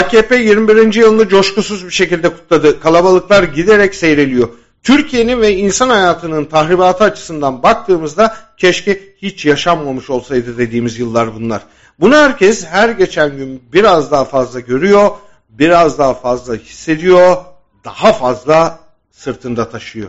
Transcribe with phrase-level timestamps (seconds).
[0.00, 0.94] AKP 21.
[0.94, 2.80] yılını coşkusuz bir şekilde kutladı.
[2.80, 4.48] Kalabalıklar giderek seyreliyor.
[4.82, 11.62] Türkiye'nin ve insan hayatının tahribatı açısından baktığımızda keşke hiç yaşanmamış olsaydı dediğimiz yıllar bunlar.
[12.00, 15.10] Bunu herkes her geçen gün biraz daha fazla görüyor,
[15.50, 17.36] biraz daha fazla hissediyor,
[17.84, 18.78] daha fazla
[19.10, 20.08] sırtında taşıyor.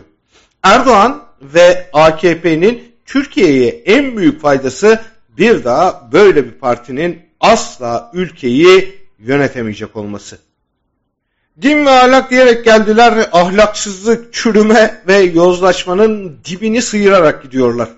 [0.62, 9.96] Erdoğan ve AKP'nin Türkiye'ye en büyük faydası bir daha böyle bir partinin asla ülkeyi yönetemeyecek
[9.96, 10.38] olması.
[11.62, 17.88] Din ve ahlak diyerek geldiler ahlaksızlık, çürüme ve yozlaşmanın dibini sıyırarak gidiyorlar.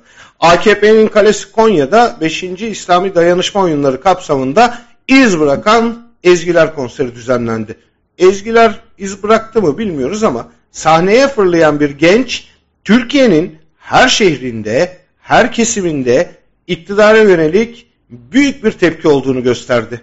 [0.41, 2.43] AKP'nin kalesi Konya'da 5.
[2.43, 4.79] İslami Dayanışma Oyunları kapsamında
[5.09, 7.77] iz bırakan Ezgiler konseri düzenlendi.
[8.19, 12.49] Ezgiler iz bıraktı mı bilmiyoruz ama sahneye fırlayan bir genç
[12.85, 16.31] Türkiye'nin her şehrinde, her kesiminde
[16.67, 20.01] iktidara yönelik büyük bir tepki olduğunu gösterdi.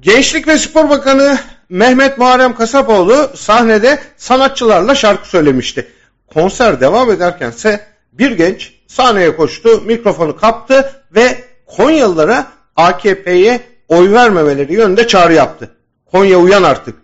[0.00, 5.86] Gençlik ve Spor Bakanı Mehmet Muharrem Kasapoğlu sahnede sanatçılarla şarkı söylemişti.
[6.34, 15.06] Konser devam ederkense bir genç sahneye koştu, mikrofonu kaptı ve Konyalılara AKP'ye oy vermemeleri yönünde
[15.06, 15.70] çağrı yaptı.
[16.10, 16.96] Konya uyan artık.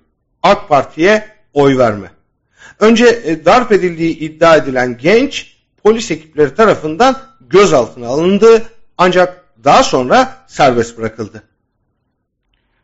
[0.43, 2.11] AK Parti'ye oy verme.
[2.81, 8.63] Önce e, darp edildiği iddia edilen genç polis ekipleri tarafından gözaltına alındı
[8.99, 11.43] ancak daha sonra serbest bırakıldı.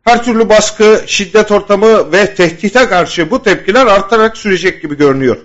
[0.03, 5.37] Her türlü baskı, şiddet ortamı ve tehdite karşı bu tepkiler artarak sürecek gibi görünüyor.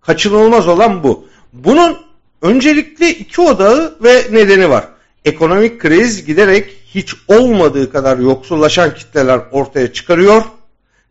[0.00, 1.28] Kaçınılmaz olan bu.
[1.52, 1.98] Bunun
[2.42, 4.84] öncelikli iki odağı ve nedeni var.
[5.24, 10.42] Ekonomik kriz giderek hiç olmadığı kadar yoksullaşan kitleler ortaya çıkarıyor.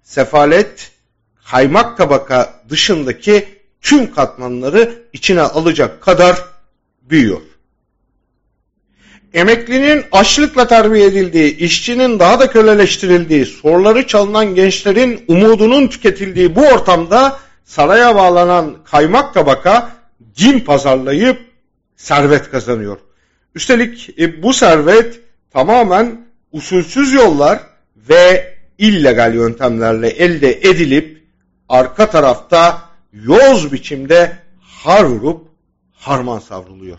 [0.03, 0.91] Sefalet,
[1.52, 3.47] kaymak tabaka dışındaki
[3.81, 6.45] tüm katmanları içine alacak kadar
[7.02, 7.41] büyüyor.
[9.33, 17.39] Emeklinin açlıkla terbiye edildiği, işçinin daha da köleleştirildiği, soruları çalınan gençlerin umudunun tüketildiği bu ortamda
[17.66, 19.91] saraya bağlanan kaymak tabaka
[20.35, 21.39] cin pazarlayıp
[21.95, 22.97] servet kazanıyor.
[23.56, 25.19] Üstelik e, bu servet
[25.51, 27.59] tamamen usulsüz yollar
[28.09, 31.23] ve illegal yöntemlerle elde edilip
[31.69, 32.81] arka tarafta
[33.13, 35.47] yoz biçimde har vurup
[35.94, 36.97] harman savruluyor.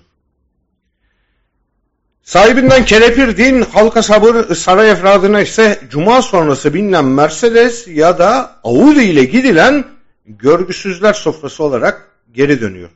[2.31, 9.03] Sahibinden kelepir din, halka sabır, saray efradına ise cuma sonrası bilinen Mercedes ya da Audi
[9.05, 9.85] ile gidilen
[10.27, 12.91] görgüsüzler sofrası olarak geri dönüyor.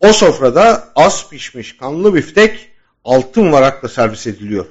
[0.00, 2.70] O sofrada az pişmiş kanlı biftek
[3.04, 4.66] altın varakla servis ediliyor.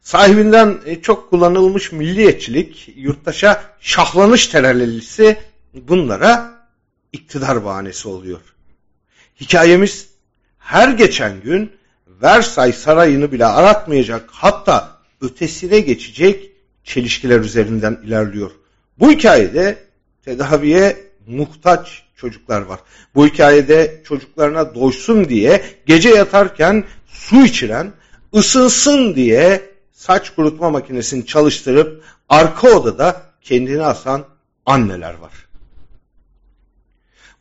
[0.00, 5.36] Sahibinden e, çok kullanılmış milliyetçilik, yurttaşa şahlanış terellisi
[5.74, 6.52] bunlara
[7.12, 8.40] iktidar bahanesi oluyor.
[9.40, 10.08] Hikayemiz
[10.58, 11.81] her geçen gün
[12.22, 16.52] Versay Sarayı'nı bile aratmayacak hatta ötesine geçecek
[16.84, 18.50] çelişkiler üzerinden ilerliyor.
[18.98, 19.78] Bu hikayede
[20.24, 20.96] tedaviye
[21.26, 22.80] muhtaç çocuklar var.
[23.14, 27.92] Bu hikayede çocuklarına doysun diye gece yatarken su içiren,
[28.34, 34.24] ısınsın diye saç kurutma makinesini çalıştırıp arka odada kendini asan
[34.66, 35.32] anneler var.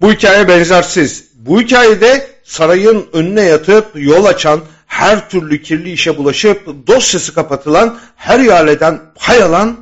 [0.02, 1.31] Bu hikaye benzersiz.
[1.46, 8.40] Bu hikayede sarayın önüne yatıp yol açan, her türlü kirli işe bulaşıp dosyası kapatılan, her
[8.40, 9.78] ihaleden pay alan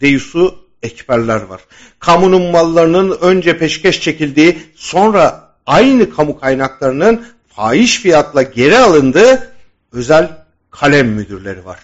[0.00, 1.60] deyusu ekberler var.
[1.98, 9.52] Kamunun mallarının önce peşkeş çekildiği, sonra aynı kamu kaynaklarının fahiş fiyatla geri alındığı
[9.92, 10.30] özel
[10.70, 11.78] kalem müdürleri var.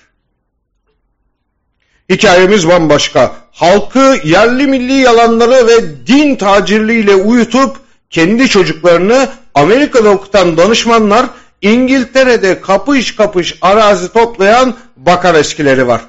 [2.10, 3.36] Hikayemiz bambaşka.
[3.52, 11.26] Halkı yerli milli yalanları ve din tacirliğiyle uyutup kendi çocuklarını Amerika'da okutan danışmanlar
[11.62, 16.00] İngiltere'de kapış kapış arazi toplayan bakar eskileri var.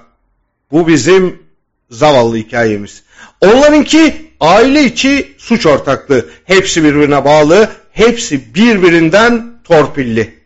[0.72, 1.44] Bu bizim
[1.92, 3.04] zavallı hikayemiz.
[3.42, 6.26] Onlarınki aile içi suç ortaklığı.
[6.46, 10.38] Hepsi birbirine bağlı, hepsi birbirinden torpilli.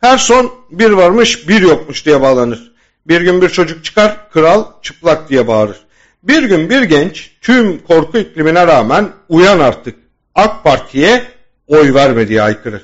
[0.00, 2.72] Her son bir varmış bir yokmuş diye bağlanır.
[3.06, 5.76] Bir gün bir çocuk çıkar, kral çıplak diye bağırır.
[6.22, 10.01] Bir gün bir genç tüm korku iklimine rağmen uyan artık
[10.34, 11.24] AK Parti'ye
[11.66, 12.82] oy verme diye aykırır.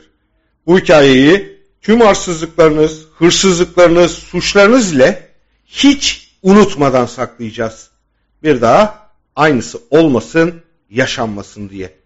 [0.67, 5.31] Bu hikayeyi tüm arsızlıklarınız, hırsızlıklarınız, suçlarınız ile
[5.67, 7.91] hiç unutmadan saklayacağız.
[8.43, 11.99] Bir daha aynısı olmasın, yaşanmasın diye.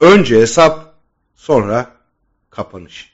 [0.00, 0.94] Önce hesap,
[1.34, 1.90] sonra
[2.50, 3.12] kapanış.